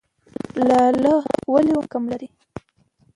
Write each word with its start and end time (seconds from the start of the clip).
لاله 0.67 1.15
ولې 1.53 1.71
عمر 1.75 1.85
کم 1.93 2.03
لري؟ 2.11 2.27